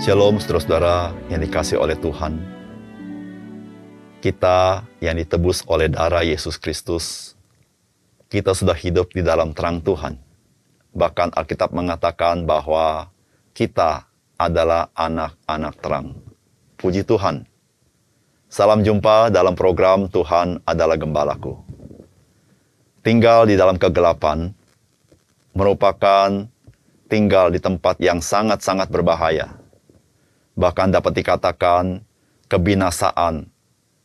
[0.00, 2.40] Shalom saudara-saudara yang dikasih oleh Tuhan.
[4.24, 7.36] Kita yang ditebus oleh darah Yesus Kristus,
[8.32, 10.16] kita sudah hidup di dalam terang Tuhan.
[10.96, 13.12] Bahkan Alkitab mengatakan bahwa
[13.52, 14.08] kita
[14.40, 16.16] adalah anak-anak terang.
[16.80, 17.44] Puji Tuhan.
[18.48, 21.60] Salam jumpa dalam program Tuhan adalah Gembalaku.
[23.04, 24.48] Tinggal di dalam kegelapan
[25.52, 26.48] merupakan
[27.12, 29.59] tinggal di tempat yang sangat-sangat berbahaya
[30.60, 32.04] bahkan dapat dikatakan
[32.52, 33.48] kebinasaan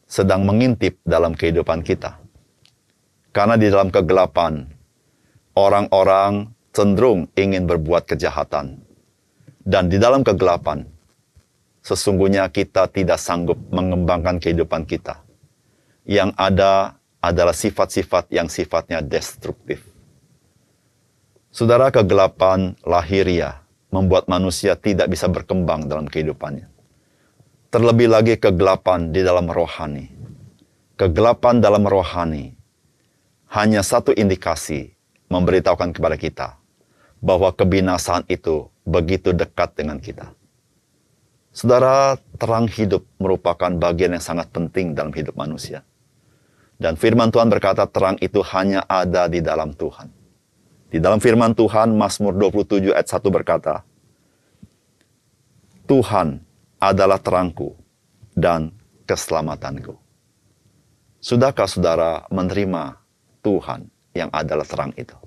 [0.08, 2.16] sedang mengintip dalam kehidupan kita.
[3.36, 4.63] Karena di dalam kegelapan,
[5.60, 8.80] orang-orang cenderung ingin berbuat kejahatan.
[9.66, 10.88] Dan di dalam kegelapan,
[11.84, 15.20] sesungguhnya kita tidak sanggup mengembangkan kehidupan kita.
[16.08, 19.82] Yang ada adalah sifat-sifat yang sifatnya destruktif.
[21.49, 26.68] Saudara kegelapan lahiriah membuat manusia tidak bisa berkembang dalam kehidupannya.
[27.70, 30.08] Terlebih lagi kegelapan di dalam rohani.
[30.96, 32.56] Kegelapan dalam rohani
[33.52, 34.96] hanya satu indikasi
[35.28, 36.48] memberitahukan kepada kita
[37.20, 40.32] bahwa kebinasaan itu begitu dekat dengan kita.
[41.56, 45.88] Saudara, terang hidup merupakan bagian yang sangat penting dalam hidup manusia.
[46.76, 50.12] Dan firman Tuhan berkata terang itu hanya ada di dalam Tuhan.
[50.96, 53.84] Di dalam firman Tuhan, Mazmur 27 ayat 1 berkata,
[55.91, 56.40] Tuhan
[56.79, 57.76] adalah terangku
[58.32, 58.71] dan
[59.04, 59.91] keselamatanku.
[61.20, 62.96] Sudahkah saudara menerima
[63.43, 65.19] Tuhan yang adalah terang itu?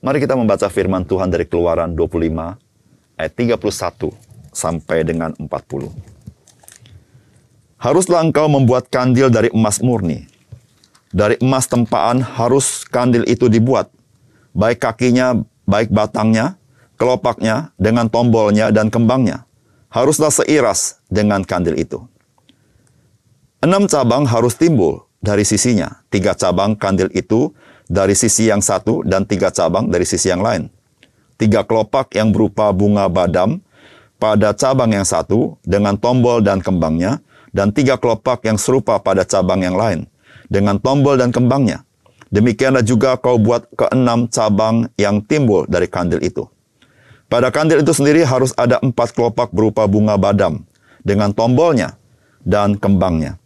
[0.00, 4.16] Mari kita membaca firman Tuhan dari keluaran 25 ayat 31
[4.48, 5.92] sampai dengan 40.
[7.76, 10.24] Haruslah engkau membuat kandil dari emas murni.
[11.12, 13.92] Dari emas tempaan harus kandil itu dibuat
[14.56, 15.36] baik kakinya,
[15.68, 16.56] baik batangnya,
[16.96, 19.44] kelopaknya, dengan tombolnya dan kembangnya.
[19.92, 22.00] Haruslah seiras dengan kandil itu.
[23.60, 26.02] Enam cabang harus timbul dari sisinya.
[26.08, 27.52] Tiga cabang kandil itu
[27.86, 30.72] dari sisi yang satu dan tiga cabang dari sisi yang lain.
[31.36, 33.60] Tiga kelopak yang berupa bunga badam
[34.16, 37.20] pada cabang yang satu dengan tombol dan kembangnya,
[37.52, 40.04] dan tiga kelopak yang serupa pada cabang yang lain
[40.52, 41.85] dengan tombol dan kembangnya.
[42.30, 46.46] Demikianlah juga kau buat keenam cabang yang timbul dari kandil itu.
[47.26, 50.62] Pada kandil itu sendiri harus ada empat kelopak berupa bunga badam
[51.02, 51.98] dengan tombolnya
[52.42, 53.38] dan kembangnya.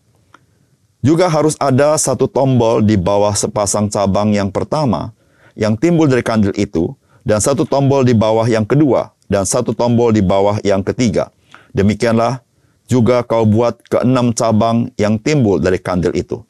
[1.00, 5.16] Juga harus ada satu tombol di bawah sepasang cabang yang pertama
[5.56, 6.92] yang timbul dari kandil itu
[7.24, 11.32] dan satu tombol di bawah yang kedua dan satu tombol di bawah yang ketiga.
[11.72, 12.44] Demikianlah
[12.84, 16.44] juga kau buat keenam cabang yang timbul dari kandil itu.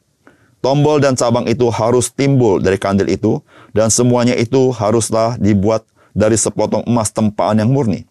[0.61, 3.41] Tombol dan cabang itu harus timbul dari kandil itu,
[3.73, 5.81] dan semuanya itu haruslah dibuat
[6.13, 8.05] dari sepotong emas tempaan yang murni.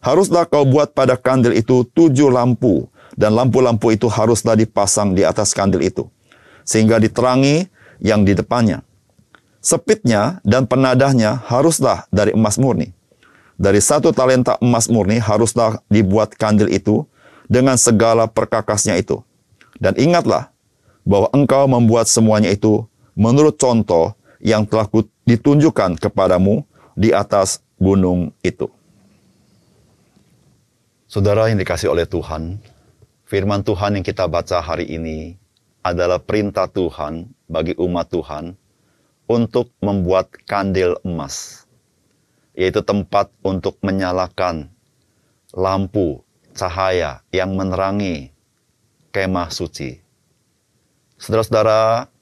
[0.00, 5.52] Haruslah kau buat pada kandil itu tujuh lampu, dan lampu-lampu itu haruslah dipasang di atas
[5.52, 6.08] kandil itu,
[6.64, 7.68] sehingga diterangi
[8.00, 8.80] yang di depannya.
[9.60, 12.96] Sepitnya dan penadahnya haruslah dari emas murni.
[13.56, 17.04] Dari satu talenta emas murni haruslah dibuat kandil itu
[17.48, 19.20] dengan segala perkakasnya itu.
[19.76, 20.55] Dan ingatlah,
[21.06, 22.82] bahwa engkau membuat semuanya itu
[23.14, 24.90] menurut contoh yang telah
[25.22, 26.66] ditunjukkan kepadamu
[26.98, 28.66] di atas gunung itu.
[31.06, 32.58] Saudara yang dikasih oleh Tuhan,
[33.24, 35.38] firman Tuhan yang kita baca hari ini
[35.86, 38.58] adalah perintah Tuhan bagi umat Tuhan
[39.30, 41.64] untuk membuat kandil emas,
[42.58, 44.66] yaitu tempat untuk menyalakan
[45.54, 46.26] lampu
[46.58, 48.34] cahaya yang menerangi
[49.14, 50.05] kemah suci
[51.16, 52.12] Saudara-saudara,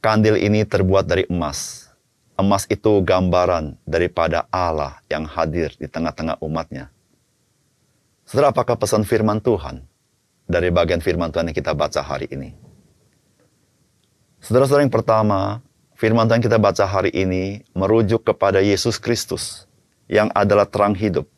[0.00, 1.92] kandil ini terbuat dari emas.
[2.40, 6.88] Emas itu gambaran daripada Allah yang hadir di tengah-tengah umatnya.
[8.24, 9.84] Saudara, apakah pesan firman Tuhan
[10.48, 12.56] dari bagian firman Tuhan yang kita baca hari ini?
[14.40, 15.60] Saudara-saudara yang pertama,
[16.00, 19.68] firman Tuhan yang kita baca hari ini merujuk kepada Yesus Kristus
[20.08, 21.28] yang adalah terang hidup.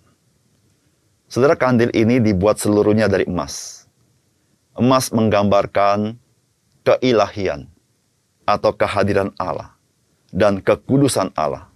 [1.26, 3.88] Saudara, kandil ini dibuat seluruhnya dari emas.
[4.78, 6.21] Emas menggambarkan
[6.82, 7.70] keilahian
[8.46, 9.74] atau kehadiran Allah
[10.34, 11.70] dan kekudusan Allah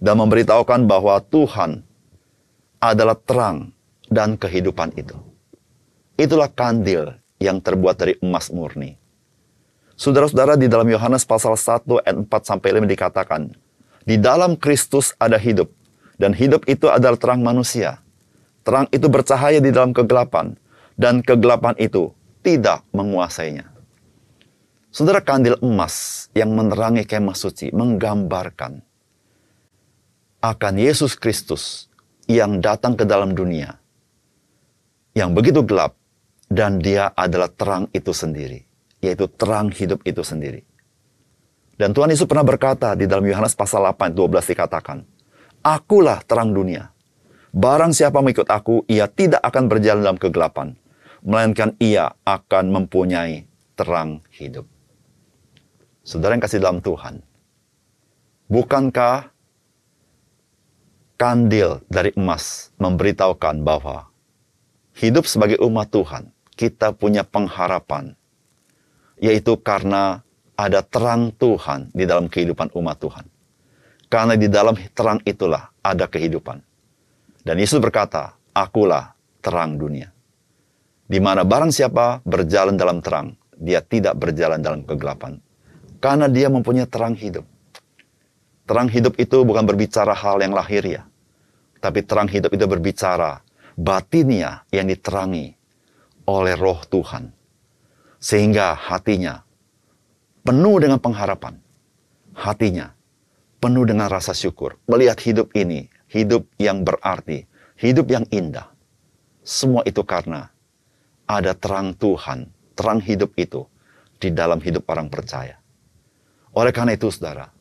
[0.00, 1.84] dan memberitahukan bahwa Tuhan
[2.80, 3.72] adalah terang
[4.12, 5.16] dan kehidupan itu.
[6.16, 8.96] Itulah kandil yang terbuat dari emas murni.
[9.96, 13.42] Saudara-saudara di dalam Yohanes pasal 1 ayat 4 sampai 5 dikatakan,
[14.04, 15.72] di dalam Kristus ada hidup
[16.20, 18.00] dan hidup itu adalah terang manusia.
[18.64, 20.56] Terang itu bercahaya di dalam kegelapan
[20.96, 22.12] dan kegelapan itu
[22.44, 23.75] tidak menguasainya.
[24.96, 28.80] Saudara kandil emas yang menerangi kemah suci menggambarkan
[30.40, 31.92] akan Yesus Kristus
[32.24, 33.76] yang datang ke dalam dunia
[35.12, 36.00] yang begitu gelap
[36.48, 38.64] dan dia adalah terang itu sendiri,
[39.04, 40.64] yaitu terang hidup itu sendiri.
[41.76, 45.04] Dan Tuhan Yesus pernah berkata di dalam Yohanes pasal 8 12 dikatakan,
[45.60, 46.88] Akulah terang dunia.
[47.52, 50.72] Barang siapa mengikut aku, ia tidak akan berjalan dalam kegelapan,
[51.20, 53.44] melainkan ia akan mempunyai
[53.76, 54.64] terang hidup.
[56.06, 57.18] Saudara yang kasih dalam Tuhan,
[58.46, 59.26] bukankah
[61.18, 64.06] kandil dari emas memberitahukan bahwa
[64.94, 68.14] hidup sebagai umat Tuhan, kita punya pengharapan,
[69.18, 70.22] yaitu karena
[70.54, 73.26] ada terang Tuhan di dalam kehidupan umat Tuhan.
[74.06, 76.62] Karena di dalam terang itulah ada kehidupan.
[77.42, 80.14] Dan Yesus berkata, Akulah terang dunia.
[81.02, 85.42] Di mana barang siapa berjalan dalam terang, dia tidak berjalan dalam kegelapan.
[86.06, 87.42] Karena dia mempunyai terang hidup.
[88.62, 91.02] Terang hidup itu bukan berbicara hal yang lahir ya,
[91.82, 93.42] Tapi terang hidup itu berbicara
[93.74, 95.58] batinnya yang diterangi
[96.30, 97.34] oleh roh Tuhan.
[98.22, 99.42] Sehingga hatinya
[100.46, 101.58] penuh dengan pengharapan.
[102.38, 102.94] Hatinya
[103.58, 104.78] penuh dengan rasa syukur.
[104.86, 107.50] Melihat hidup ini, hidup yang berarti,
[107.82, 108.70] hidup yang indah.
[109.42, 110.54] Semua itu karena
[111.26, 112.46] ada terang Tuhan,
[112.78, 113.66] terang hidup itu
[114.22, 115.65] di dalam hidup orang percaya.
[116.56, 117.52] Oleh karena itu, saudara,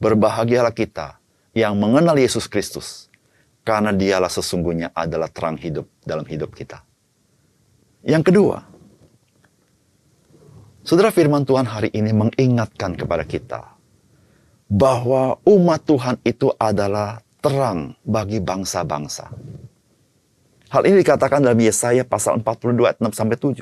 [0.00, 1.20] Berbahagialah kita
[1.52, 3.12] yang mengenal Yesus Kristus,
[3.68, 6.80] karena dialah sesungguhnya adalah terang hidup dalam hidup kita.
[8.00, 8.64] Yang kedua,
[10.80, 13.76] Saudara firman Tuhan hari ini mengingatkan kepada kita
[14.64, 19.28] bahwa umat Tuhan itu adalah terang bagi bangsa-bangsa.
[20.72, 23.60] Hal ini dikatakan dalam Yesaya pasal 42 ayat 6 sampai 7.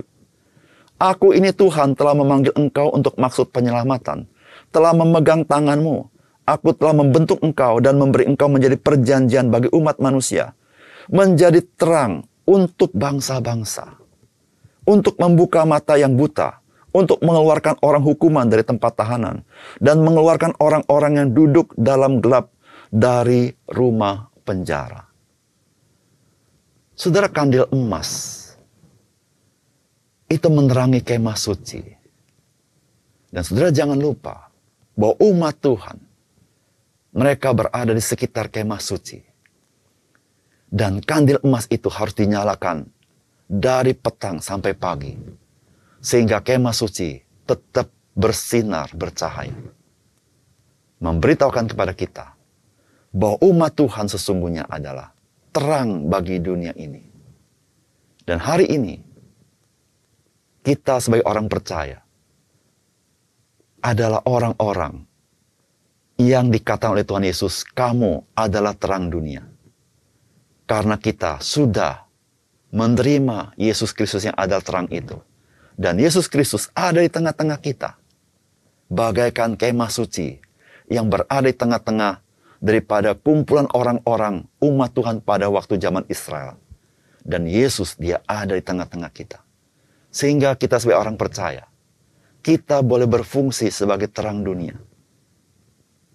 [0.99, 4.31] Aku ini Tuhan telah memanggil engkau untuk maksud penyelamatan,
[4.71, 6.09] telah memegang tanganmu,
[6.49, 10.57] Aku telah membentuk engkau dan memberi engkau menjadi perjanjian bagi umat manusia.
[11.13, 14.01] Menjadi terang untuk bangsa-bangsa.
[14.89, 16.65] Untuk membuka mata yang buta.
[16.89, 19.45] Untuk mengeluarkan orang hukuman dari tempat tahanan.
[19.77, 22.49] Dan mengeluarkan orang-orang yang duduk dalam gelap
[22.89, 25.05] dari rumah penjara.
[26.97, 28.41] Saudara kandil emas
[30.33, 31.85] itu menerangi kemah suci.
[33.29, 34.48] Dan saudara jangan lupa
[34.99, 36.03] bahwa umat Tuhan
[37.15, 39.23] mereka berada di sekitar kemah suci.
[40.69, 42.85] Dan kandil emas itu harus dinyalakan
[43.49, 45.15] dari petang sampai pagi.
[46.03, 47.17] Sehingga kemah suci
[47.49, 49.55] tetap bersinar, bercahaya.
[50.99, 52.27] Memberitahukan kepada kita
[53.15, 55.15] bahwa umat Tuhan sesungguhnya adalah
[55.55, 57.01] terang bagi dunia ini.
[58.29, 59.01] Dan hari ini,
[60.61, 62.05] kita sebagai orang percaya
[63.83, 65.07] adalah orang-orang
[66.19, 69.47] yang dikatakan oleh Tuhan Yesus, kamu adalah terang dunia.
[70.67, 72.05] Karena kita sudah
[72.75, 75.17] menerima Yesus Kristus yang adalah terang itu.
[75.79, 77.95] Dan Yesus Kristus ada di tengah-tengah kita.
[78.91, 80.43] Bagaikan kemah suci
[80.91, 82.21] yang berada di tengah-tengah
[82.59, 86.59] daripada kumpulan orang-orang umat Tuhan pada waktu zaman Israel.
[87.23, 89.39] Dan Yesus dia ada di tengah-tengah kita.
[90.09, 91.68] Sehingga kita sebagai orang percaya,
[92.49, 94.73] kita boleh berfungsi sebagai terang dunia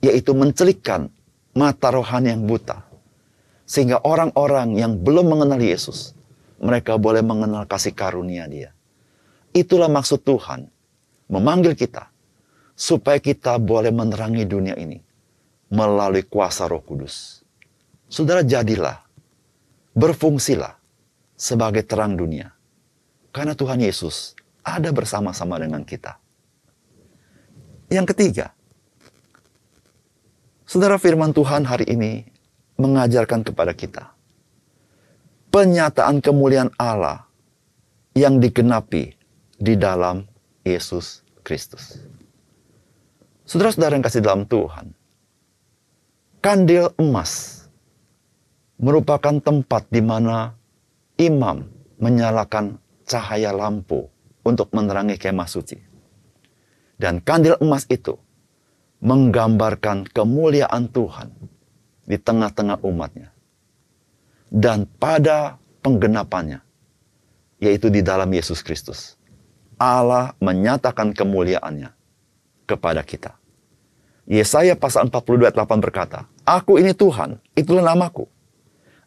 [0.03, 1.13] yaitu mencelikkan
[1.55, 2.83] mata rohani yang buta.
[3.63, 6.11] Sehingga orang-orang yang belum mengenal Yesus,
[6.59, 8.75] mereka boleh mengenal kasih karunia dia.
[9.55, 10.67] Itulah maksud Tuhan,
[11.31, 12.11] memanggil kita,
[12.75, 14.99] supaya kita boleh menerangi dunia ini
[15.71, 17.45] melalui kuasa roh kudus.
[18.11, 18.99] Saudara jadilah,
[19.95, 20.75] berfungsilah
[21.39, 22.51] sebagai terang dunia.
[23.31, 26.22] Karena Tuhan Yesus ada bersama-sama dengan kita.
[27.93, 28.57] Yang ketiga,
[30.65, 32.25] Saudara firman Tuhan hari ini
[32.81, 34.09] mengajarkan kepada kita
[35.53, 37.29] penyataan kemuliaan Allah
[38.17, 39.13] yang digenapi
[39.61, 40.25] di dalam
[40.65, 42.01] Yesus Kristus.
[43.45, 44.97] Saudara-saudara yang kasih dalam Tuhan,
[46.41, 47.61] kandil emas
[48.81, 50.57] merupakan tempat di mana
[51.21, 51.69] imam
[52.01, 54.09] menyalakan cahaya lampu
[54.41, 55.92] untuk menerangi kemah suci.
[57.03, 58.15] Dan kandil emas itu
[59.03, 61.35] menggambarkan kemuliaan Tuhan
[62.07, 63.35] di tengah-tengah umatnya.
[64.47, 66.63] Dan pada penggenapannya,
[67.59, 69.19] yaitu di dalam Yesus Kristus,
[69.75, 71.91] Allah menyatakan kemuliaannya
[72.63, 73.35] kepada kita.
[74.23, 78.31] Yesaya pasal 42 ayat 8 berkata, Aku ini Tuhan, itulah namaku.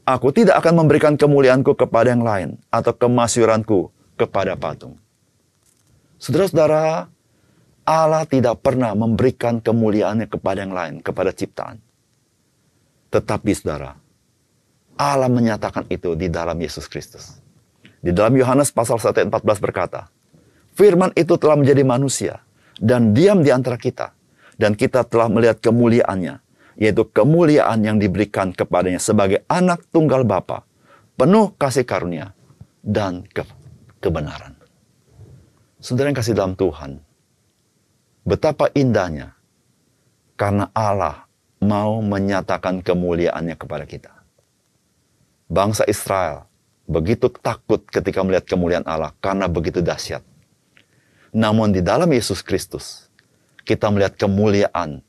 [0.05, 3.89] Aku tidak akan memberikan kemuliaanku kepada yang lain atau kemasyuranku
[4.21, 5.01] kepada patung.
[6.21, 7.16] Saudara-saudara,
[7.87, 11.79] Allah tidak pernah memberikan kemuliaannya kepada yang lain, kepada ciptaan.
[13.15, 13.95] Tetapi saudara,
[14.99, 17.39] Allah menyatakan itu di dalam Yesus Kristus.
[18.03, 20.11] Di dalam Yohanes pasal 1 ayat 14 berkata,
[20.75, 22.35] Firman itu telah menjadi manusia
[22.83, 24.13] dan diam di antara kita.
[24.57, 26.41] Dan kita telah melihat kemuliaannya,
[26.81, 30.65] yaitu kemuliaan yang diberikan kepadanya sebagai anak tunggal Bapa,
[31.15, 32.33] penuh kasih karunia
[32.81, 33.45] dan ke
[34.01, 34.57] kebenaran.
[35.77, 37.05] Saudara yang kasih dalam Tuhan,
[38.27, 39.39] betapa indahnya
[40.35, 41.31] karena Allah
[41.63, 44.13] mau menyatakan kemuliaannya kepada kita.
[45.47, 46.51] Bangsa Israel
[46.91, 50.27] begitu takut ketika melihat kemuliaan Allah karena begitu dahsyat.
[51.31, 53.07] Namun di dalam Yesus Kristus,
[53.63, 55.03] kita melihat kemuliaan,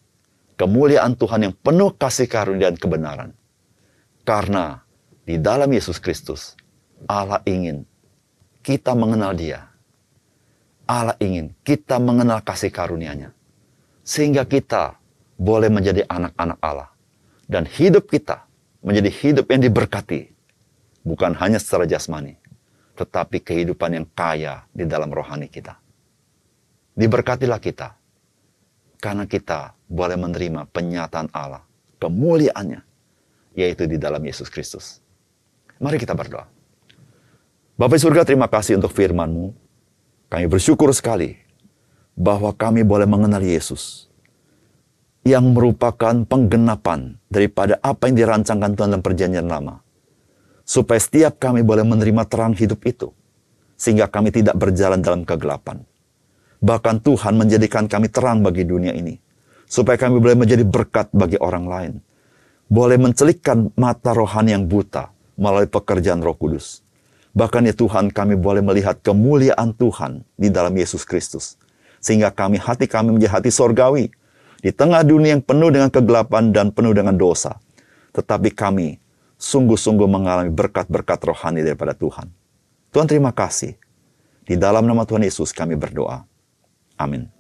[0.58, 3.30] kemuliaan Tuhan yang penuh kasih karunia dan kebenaran.
[4.28, 4.84] Karena
[5.24, 6.58] di dalam Yesus Kristus,
[7.08, 7.88] Allah ingin
[8.66, 9.72] kita mengenal dia.
[10.88, 13.36] Allah ingin kita mengenal kasih karunia-Nya.
[14.08, 14.96] Sehingga kita
[15.36, 16.90] boleh menjadi anak-anak Allah.
[17.48, 18.48] Dan hidup kita
[18.80, 20.32] menjadi hidup yang diberkati
[21.08, 22.36] bukan hanya secara jasmani,
[23.00, 25.80] tetapi kehidupan yang kaya di dalam rohani kita.
[26.98, 27.96] Diberkatilah kita,
[29.00, 31.64] karena kita boleh menerima penyataan Allah,
[32.02, 32.82] kemuliaannya,
[33.56, 35.00] yaitu di dalam Yesus Kristus.
[35.78, 36.50] Mari kita berdoa.
[37.78, 39.67] Bapak surga terima kasih untuk firman-Mu.
[40.28, 41.40] Kami bersyukur sekali
[42.18, 44.12] bahwa kami boleh mengenal Yesus
[45.24, 49.88] yang merupakan penggenapan daripada apa yang dirancangkan Tuhan dalam perjanjian lama
[50.68, 53.16] supaya setiap kami boleh menerima terang hidup itu,
[53.80, 55.88] sehingga kami tidak berjalan dalam kegelapan.
[56.60, 59.16] Bahkan Tuhan menjadikan kami terang bagi dunia ini,
[59.64, 61.94] supaya kami boleh menjadi berkat bagi orang lain,
[62.68, 65.08] boleh mencelikkan mata rohani yang buta
[65.40, 66.84] melalui pekerjaan Roh Kudus.
[67.38, 71.54] Bahkan ya Tuhan, kami boleh melihat kemuliaan Tuhan di dalam Yesus Kristus,
[72.02, 74.10] sehingga kami hati kami menjadi hati sorgawi
[74.58, 77.62] di tengah dunia yang penuh dengan kegelapan dan penuh dengan dosa.
[78.18, 78.98] Tetapi kami
[79.38, 82.26] sungguh-sungguh mengalami berkat-berkat rohani daripada Tuhan.
[82.90, 83.78] Tuhan terima kasih.
[84.42, 86.26] Di dalam nama Tuhan Yesus kami berdoa.
[86.98, 87.37] Amin.